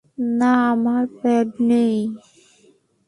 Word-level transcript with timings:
না, 0.39 0.51
আমার 0.73 1.03
প্যাড 1.19 1.47
নেই। 1.69 1.95